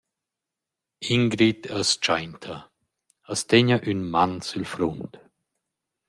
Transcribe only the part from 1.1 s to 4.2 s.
Ingrid as tschainta, as tegna ün